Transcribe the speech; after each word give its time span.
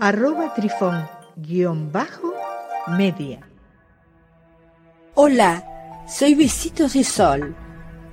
arroba 0.00 0.54
trifón 0.54 1.08
guion 1.36 1.90
bajo 1.90 2.32
media. 2.96 3.40
Hola, 5.14 5.64
soy 6.08 6.34
Besitos 6.34 6.92
de 6.92 7.02
Sol. 7.02 7.54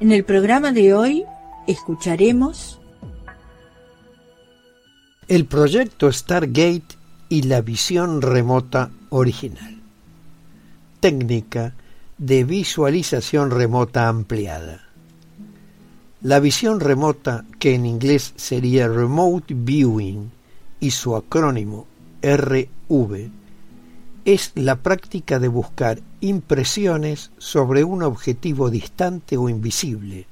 En 0.00 0.10
el 0.10 0.24
programa 0.24 0.72
de 0.72 0.94
hoy 0.94 1.24
escucharemos 1.66 2.80
el 5.28 5.46
proyecto 5.46 6.10
Stargate 6.10 6.96
y 7.28 7.42
la 7.42 7.60
visión 7.60 8.22
remota 8.22 8.90
original. 9.10 9.80
Técnica 11.00 11.74
de 12.16 12.44
visualización 12.44 13.50
remota 13.50 14.08
ampliada. 14.08 14.80
La 16.22 16.40
visión 16.40 16.80
remota, 16.80 17.44
que 17.58 17.74
en 17.74 17.84
inglés 17.84 18.32
sería 18.36 18.88
Remote 18.88 19.54
Viewing, 19.54 20.30
y 20.84 20.90
su 20.90 21.16
acrónimo 21.16 21.86
RV 22.20 23.30
es 24.26 24.52
la 24.54 24.76
práctica 24.76 25.38
de 25.38 25.48
buscar 25.48 26.02
impresiones 26.20 27.30
sobre 27.38 27.84
un 27.84 28.02
objetivo 28.02 28.68
distante 28.68 29.38
o 29.38 29.48
invisible, 29.48 30.26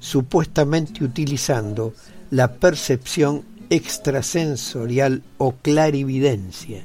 supuestamente 0.00 1.04
utilizando 1.04 1.94
la 2.32 2.54
percepción 2.54 3.44
extrasensorial 3.70 5.22
o 5.38 5.52
clarividencia, 5.62 6.82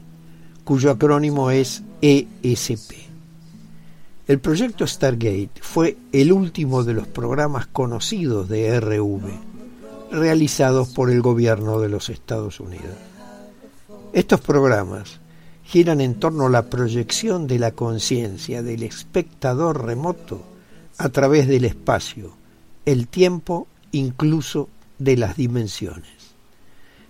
cuyo 0.63 0.91
acrónimo 0.91 1.49
es 1.49 1.81
ESP. 2.03 2.91
El 4.27 4.37
proyecto 4.37 4.85
Stargate 4.85 5.49
fue 5.61 5.97
el 6.11 6.31
último 6.31 6.83
de 6.83 6.93
los 6.93 7.07
programas 7.07 7.65
conocidos 7.65 8.47
de 8.49 8.79
RV 8.79 9.48
realizados 10.11 10.89
por 10.89 11.09
el 11.09 11.21
gobierno 11.21 11.79
de 11.79 11.89
los 11.89 12.09
Estados 12.09 12.59
Unidos. 12.59 12.95
Estos 14.13 14.41
programas 14.41 15.19
giran 15.63 16.01
en 16.01 16.15
torno 16.15 16.47
a 16.47 16.49
la 16.49 16.63
proyección 16.63 17.45
de 17.45 17.59
la 17.59 17.71
conciencia 17.71 18.63
del 18.63 18.83
espectador 18.83 19.85
remoto 19.85 20.43
a 20.97 21.09
través 21.09 21.47
del 21.47 21.65
espacio, 21.65 22.33
el 22.85 23.07
tiempo, 23.07 23.67
incluso 23.91 24.67
de 24.97 25.15
las 25.15 25.37
dimensiones. 25.37 26.33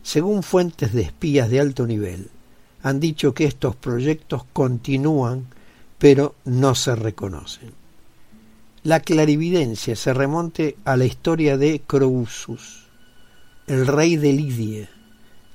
Según 0.04 0.44
fuentes 0.44 0.94
de 0.94 1.04
espías 1.04 1.50
de 1.50 1.62
alto 1.62 1.88
nivel, 1.88 2.30
han 2.84 3.00
dicho 3.00 3.34
que 3.34 3.46
estos 3.46 3.76
proyectos 3.76 4.44
continúan, 4.52 5.48
pero 5.98 6.36
no 6.46 6.76
se 6.76 6.96
reconocen. 6.96 7.72
La 8.84 9.00
clarividencia 9.00 9.96
se 9.96 10.14
remonte 10.14 10.78
a 10.86 10.98
la 10.98 11.06
historia 11.06 11.58
de 11.58 11.82
Croesus, 11.86 12.89
el 13.70 13.86
rey 13.86 14.18
de 14.18 14.34
Lidia, 14.34 14.90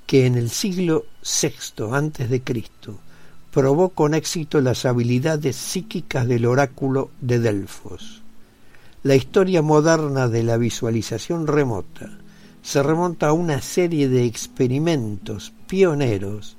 que 0.06 0.26
en 0.26 0.36
el 0.36 0.48
siglo 0.48 1.04
VI 1.24 2.40
Cristo 2.44 3.00
probó 3.50 3.88
con 3.88 4.14
éxito 4.14 4.60
las 4.60 4.84
habilidades 4.84 5.56
psíquicas 5.56 6.28
del 6.28 6.46
oráculo 6.46 7.10
de 7.20 7.40
Delfos. 7.40 8.22
La 9.02 9.16
historia 9.16 9.62
moderna 9.62 10.28
de 10.28 10.44
la 10.44 10.56
visualización 10.58 11.48
remota 11.48 12.16
se 12.62 12.84
remonta 12.84 13.30
a 13.30 13.32
una 13.32 13.60
serie 13.60 14.08
de 14.08 14.24
experimentos 14.24 15.52
pioneros 15.66 16.56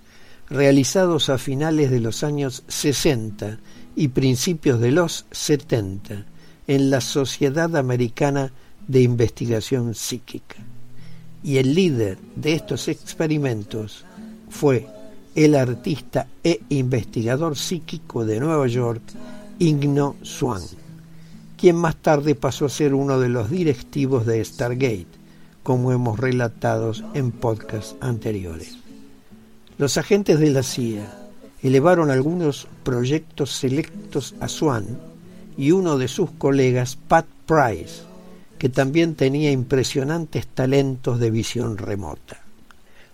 realizados 0.49 1.29
a 1.29 1.37
finales 1.37 1.89
de 1.89 2.01
los 2.01 2.25
años 2.25 2.63
60 2.67 3.59
y 3.95 4.09
principios 4.09 4.81
de 4.81 4.91
los 4.91 5.25
70 5.31 6.25
en 6.67 6.89
la 6.89 6.99
Sociedad 6.99 7.77
Americana 7.77 8.51
de 8.89 9.03
Investigación 9.03 9.95
Psíquica 9.95 10.57
y 11.45 11.59
el 11.59 11.75
líder 11.75 12.17
de 12.35 12.53
estos 12.53 12.88
experimentos 12.88 14.03
fue 14.50 14.88
el 15.35 15.53
artista 15.53 16.25
e 16.44 16.59
investigador 16.69 17.56
psíquico 17.56 18.25
de 18.25 18.39
Nueva 18.39 18.66
York, 18.66 19.03
Igno 19.59 20.16
Swan, 20.23 20.63
quien 21.55 21.75
más 21.75 21.97
tarde 21.97 22.34
pasó 22.34 22.66
a 22.66 22.69
ser 22.69 22.95
uno 22.95 23.19
de 23.19 23.29
los 23.29 23.51
directivos 23.51 24.25
de 24.25 24.44
Stargate, 24.44 25.05
como 25.61 25.91
hemos 25.91 26.19
relatado 26.19 26.94
en 27.13 27.31
podcasts 27.31 27.95
anteriores. 28.00 28.79
Los 29.78 30.00
agentes 30.00 30.39
de 30.39 30.50
la 30.50 30.63
CIA 30.63 31.13
elevaron 31.61 32.09
algunos 32.09 32.67
proyectos 32.81 33.51
selectos 33.51 34.34
a 34.39 34.47
Swan 34.47 34.97
y 35.59 35.72
uno 35.72 36.00
de 36.00 36.07
sus 36.07 36.31
colegas, 36.31 36.97
Pat 37.07 37.28
Price, 37.45 38.01
que 38.65 38.69
también 38.69 39.13
tenía 39.13 39.51
impresionantes 39.51 40.47
talentos 40.47 41.19
de 41.19 41.29
visión 41.29 41.77
remota. 41.77 42.41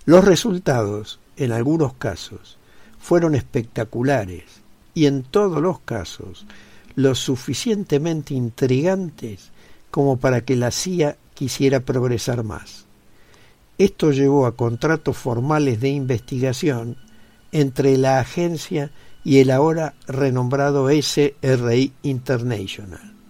Los 0.06 0.24
resultados, 0.24 1.20
en 1.36 1.52
algunos 1.52 1.94
casos, 1.96 2.58
fueron 3.02 3.36
espectaculares 3.36 4.46
y 4.94 5.08
en 5.08 5.24
todos 5.24 5.62
los 5.62 5.82
casos 5.82 6.46
lo 6.96 7.16
suficientemente 7.16 8.34
intrigantes 8.34 9.52
como 9.90 10.16
para 10.16 10.40
que 10.40 10.56
la 10.56 10.72
CIA 10.72 11.18
quisiera 11.34 11.82
progresar 11.82 12.46
más. 12.46 12.86
Esto 13.78 14.14
llevó 14.14 14.46
a 14.46 14.56
contratos 14.56 15.18
formales 15.18 15.82
de 15.82 15.90
investigación 15.90 16.96
entre 17.52 17.98
la 17.98 18.22
agencia 18.22 18.90
y 19.26 19.40
el 19.40 19.52
ahora 19.52 19.96
renombrado 20.08 20.88
SRI 20.90 21.92
International 22.04 23.21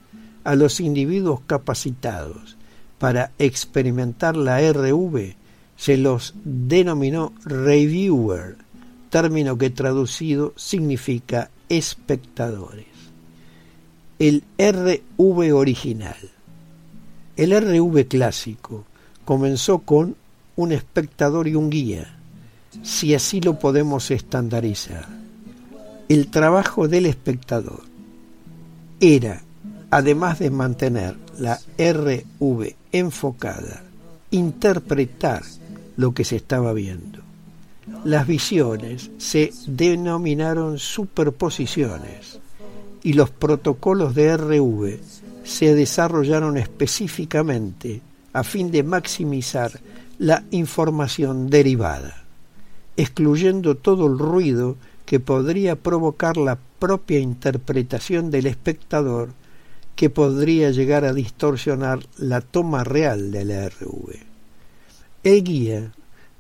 a 0.44 0.56
los 0.56 0.80
individuos 0.80 1.42
capacitados 1.48 2.58
para 3.00 3.32
experimentar 3.40 4.36
la 4.38 4.60
RV 4.72 5.36
se 5.76 5.98
los 5.98 6.36
denominó 6.44 7.34
reviewer, 7.44 8.58
término 9.10 9.58
que 9.58 9.72
traducido 9.72 10.54
significa 10.56 11.50
espectadores. 11.70 12.86
El 14.20 14.44
RV 14.60 15.56
original. 15.56 16.18
El 17.36 17.60
RV 17.60 18.08
clásico 18.08 18.86
comenzó 19.26 19.80
con 19.80 20.16
un 20.56 20.72
espectador 20.72 21.48
y 21.48 21.56
un 21.56 21.72
guía, 21.72 22.20
si 22.84 23.16
así 23.16 23.42
lo 23.42 23.58
podemos 23.58 24.12
estandarizar. 24.12 25.08
El 26.08 26.28
trabajo 26.28 26.88
del 26.88 27.08
espectador 27.08 27.82
era 29.00 29.42
además 29.92 30.40
de 30.40 30.50
mantener 30.50 31.18
la 31.38 31.60
RV 31.78 32.76
enfocada, 32.94 33.84
interpretar 34.32 35.44
lo 35.98 36.14
que 36.14 36.24
se 36.24 36.38
estaba 36.38 36.74
viendo. 36.74 37.20
Las 38.06 38.26
visiones 38.26 39.12
se 39.18 39.52
denominaron 39.68 40.80
superposiciones 40.80 42.40
y 43.04 43.14
los 43.14 43.30
protocolos 43.30 44.16
de 44.16 44.38
RV 44.38 45.00
se 45.44 45.76
desarrollaron 45.76 46.58
específicamente 46.58 48.02
a 48.32 48.44
fin 48.44 48.72
de 48.72 48.84
maximizar 48.84 49.72
la 50.20 50.44
información 50.52 51.50
derivada, 51.50 52.24
excluyendo 52.96 53.76
todo 53.76 54.08
el 54.08 54.18
ruido 54.18 54.78
que 55.06 55.20
podría 55.20 55.76
provocar 55.76 56.38
la 56.38 56.58
propia 56.80 57.20
interpretación 57.20 58.32
del 58.32 58.46
espectador 58.46 59.34
que 59.96 60.10
podría 60.10 60.72
llegar 60.72 61.06
a 61.06 61.14
distorsionar 61.14 62.00
la 62.18 62.42
toma 62.42 62.84
real 62.84 63.32
de 63.32 63.46
la 63.46 63.70
RV. 63.70 64.20
El 65.24 65.44
guía 65.44 65.92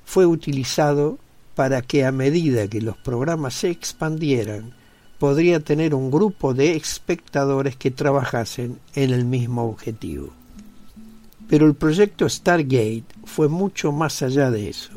fue 0.05 0.25
utilizado 0.25 1.19
para 1.55 1.81
que 1.81 2.05
a 2.05 2.11
medida 2.11 2.67
que 2.67 2.81
los 2.81 2.97
programas 2.97 3.53
se 3.53 3.69
expandieran, 3.69 4.73
podría 5.19 5.59
tener 5.59 5.93
un 5.93 6.09
grupo 6.09 6.53
de 6.53 6.75
espectadores 6.75 7.75
que 7.75 7.91
trabajasen 7.91 8.79
en 8.95 9.11
el 9.11 9.25
mismo 9.25 9.65
objetivo. 9.65 10.29
Pero 11.47 11.67
el 11.67 11.75
proyecto 11.75 12.27
Stargate 12.27 13.03
fue 13.25 13.47
mucho 13.47 13.91
más 13.91 14.23
allá 14.23 14.49
de 14.49 14.69
eso. 14.69 14.93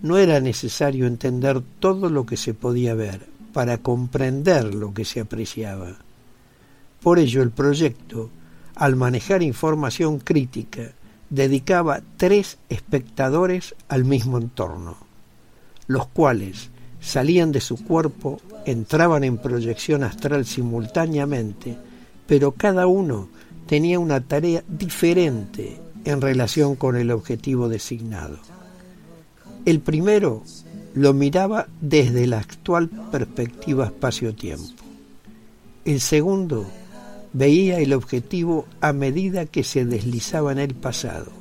No 0.00 0.18
era 0.18 0.38
necesario 0.38 1.06
entender 1.06 1.60
todo 1.80 2.08
lo 2.08 2.24
que 2.26 2.36
se 2.36 2.54
podía 2.54 2.94
ver 2.94 3.26
para 3.52 3.78
comprender 3.78 4.74
lo 4.74 4.94
que 4.94 5.04
se 5.04 5.20
apreciaba. 5.20 5.96
Por 7.02 7.18
ello 7.18 7.42
el 7.42 7.50
proyecto, 7.50 8.30
al 8.74 8.96
manejar 8.96 9.42
información 9.42 10.18
crítica, 10.18 10.92
dedicaba 11.30 12.02
tres 12.16 12.58
espectadores 12.68 13.74
al 13.88 14.04
mismo 14.04 14.38
entorno, 14.38 14.96
los 15.86 16.06
cuales 16.08 16.70
salían 17.00 17.50
de 17.50 17.60
su 17.60 17.82
cuerpo, 17.84 18.40
entraban 18.66 19.24
en 19.24 19.38
proyección 19.38 20.04
astral 20.04 20.46
simultáneamente, 20.46 21.76
pero 22.26 22.52
cada 22.52 22.86
uno 22.86 23.28
tenía 23.66 23.98
una 23.98 24.20
tarea 24.20 24.62
diferente 24.68 25.80
en 26.04 26.20
relación 26.20 26.76
con 26.76 26.96
el 26.96 27.10
objetivo 27.10 27.68
designado. 27.68 28.38
El 29.64 29.80
primero 29.80 30.42
lo 30.94 31.12
miraba 31.14 31.66
desde 31.80 32.26
la 32.26 32.38
actual 32.38 32.88
perspectiva 33.10 33.86
espacio-tiempo. 33.86 34.82
El 35.84 36.00
segundo 36.00 36.66
veía 37.32 37.78
el 37.78 37.92
objetivo 37.92 38.66
a 38.80 38.92
medida 38.92 39.46
que 39.46 39.64
se 39.64 39.84
deslizaba 39.84 40.52
en 40.52 40.58
el 40.58 40.74
pasado. 40.74 41.32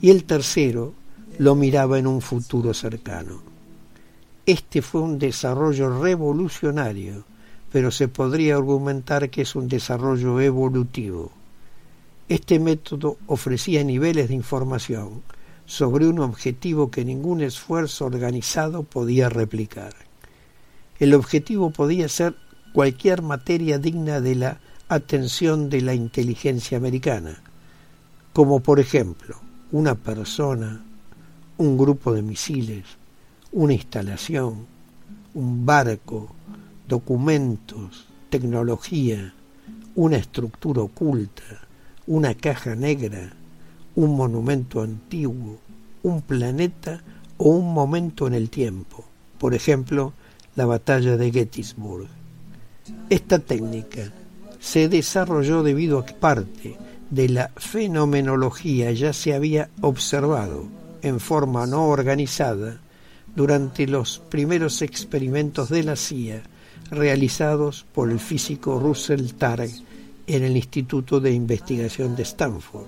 Y 0.00 0.10
el 0.10 0.24
tercero 0.24 0.94
lo 1.38 1.54
miraba 1.54 1.98
en 1.98 2.06
un 2.06 2.20
futuro 2.20 2.74
cercano. 2.74 3.42
Este 4.46 4.82
fue 4.82 5.00
un 5.00 5.18
desarrollo 5.18 6.00
revolucionario, 6.02 7.24
pero 7.70 7.90
se 7.90 8.08
podría 8.08 8.56
argumentar 8.56 9.30
que 9.30 9.42
es 9.42 9.54
un 9.54 9.68
desarrollo 9.68 10.40
evolutivo. 10.40 11.32
Este 12.28 12.58
método 12.58 13.18
ofrecía 13.26 13.84
niveles 13.84 14.28
de 14.28 14.34
información 14.34 15.22
sobre 15.64 16.06
un 16.06 16.18
objetivo 16.18 16.90
que 16.90 17.04
ningún 17.04 17.40
esfuerzo 17.40 18.06
organizado 18.06 18.82
podía 18.82 19.28
replicar. 19.28 19.94
El 20.98 21.14
objetivo 21.14 21.70
podía 21.70 22.08
ser 22.08 22.34
cualquier 22.72 23.22
materia 23.22 23.78
digna 23.78 24.20
de 24.20 24.34
la 24.34 24.60
atención 24.94 25.70
de 25.70 25.80
la 25.80 25.94
inteligencia 25.94 26.76
americana, 26.76 27.40
como 28.32 28.60
por 28.60 28.80
ejemplo 28.80 29.36
una 29.70 29.94
persona, 29.94 30.84
un 31.56 31.78
grupo 31.78 32.12
de 32.12 32.22
misiles, 32.22 32.84
una 33.52 33.72
instalación, 33.72 34.66
un 35.34 35.64
barco, 35.64 36.34
documentos, 36.86 38.06
tecnología, 38.28 39.32
una 39.94 40.16
estructura 40.16 40.82
oculta, 40.82 41.66
una 42.06 42.34
caja 42.34 42.74
negra, 42.74 43.32
un 43.94 44.16
monumento 44.16 44.82
antiguo, 44.82 45.58
un 46.02 46.20
planeta 46.20 47.02
o 47.38 47.50
un 47.50 47.72
momento 47.72 48.26
en 48.26 48.34
el 48.34 48.50
tiempo, 48.50 49.04
por 49.38 49.54
ejemplo, 49.54 50.12
la 50.54 50.66
batalla 50.66 51.16
de 51.16 51.30
Gettysburg. 51.30 52.08
Esta 53.08 53.38
técnica 53.38 54.12
se 54.62 54.88
desarrolló 54.88 55.64
debido 55.64 55.98
a 55.98 56.06
que 56.06 56.14
parte 56.14 56.76
de 57.10 57.28
la 57.28 57.50
fenomenología 57.56 58.92
ya 58.92 59.12
se 59.12 59.34
había 59.34 59.68
observado 59.80 60.66
en 61.02 61.18
forma 61.18 61.66
no 61.66 61.88
organizada 61.88 62.80
durante 63.34 63.88
los 63.88 64.20
primeros 64.20 64.80
experimentos 64.80 65.68
de 65.68 65.82
la 65.82 65.96
CIA 65.96 66.44
realizados 66.92 67.84
por 67.92 68.08
el 68.08 68.20
físico 68.20 68.78
Russell 68.78 69.32
Targ 69.32 69.68
en 70.28 70.44
el 70.44 70.56
Instituto 70.56 71.18
de 71.18 71.32
Investigación 71.32 72.14
de 72.14 72.22
Stanford. 72.22 72.86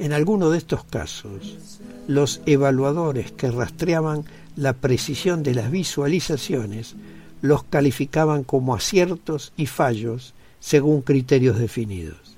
En 0.00 0.12
alguno 0.12 0.50
de 0.50 0.58
estos 0.58 0.82
casos, 0.84 1.78
los 2.08 2.40
evaluadores 2.46 3.30
que 3.30 3.52
rastreaban 3.52 4.24
la 4.56 4.72
precisión 4.72 5.44
de 5.44 5.54
las 5.54 5.70
visualizaciones 5.70 6.96
los 7.42 7.62
calificaban 7.62 8.42
como 8.42 8.74
aciertos 8.74 9.52
y 9.56 9.66
fallos 9.66 10.34
según 10.60 11.02
criterios 11.02 11.58
definidos, 11.58 12.36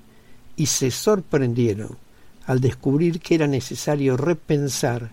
y 0.56 0.66
se 0.66 0.90
sorprendieron 0.90 1.96
al 2.46 2.60
descubrir 2.60 3.20
que 3.20 3.34
era 3.34 3.46
necesario 3.46 4.16
repensar 4.16 5.10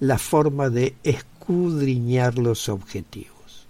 la 0.00 0.18
forma 0.18 0.70
de 0.70 0.94
escudriñar 1.02 2.38
los 2.38 2.68
objetivos. 2.68 3.66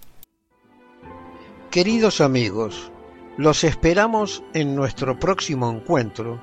Queridos 1.71 2.21
amigos, 2.21 2.91
los 3.37 3.63
esperamos 3.63 4.43
en 4.53 4.75
nuestro 4.75 5.19
próximo 5.19 5.69
encuentro 5.69 6.41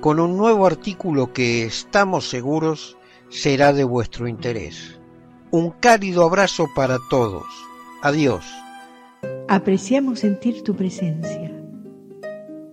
con 0.00 0.20
un 0.20 0.36
nuevo 0.36 0.66
artículo 0.66 1.32
que 1.32 1.64
estamos 1.64 2.28
seguros 2.28 2.96
será 3.28 3.72
de 3.72 3.84
vuestro 3.84 4.28
interés. 4.28 4.98
Un 5.50 5.70
cálido 5.70 6.24
abrazo 6.24 6.68
para 6.74 6.98
todos. 7.08 7.46
Adiós. 8.02 8.44
Apreciamos 9.48 10.20
sentir 10.20 10.62
tu 10.62 10.74
presencia. 10.74 11.55